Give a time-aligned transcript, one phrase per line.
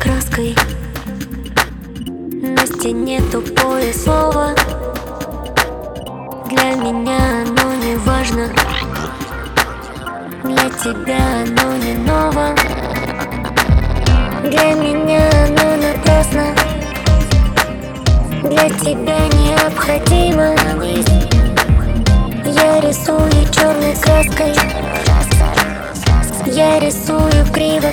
[0.00, 0.56] краской.
[2.42, 4.52] На стене тупое слово.
[6.48, 8.48] Для меня оно не важно.
[10.42, 12.56] Для тебя оно не ново.
[14.42, 16.46] Для меня оно напрасно.
[18.42, 20.56] Для тебя необходимо.
[22.44, 24.52] Я рисую черной краской.
[26.46, 27.92] Я рисую криво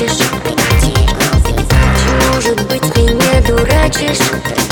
[0.00, 0.18] и плачешь
[2.32, 4.63] Может быть меня дурачишь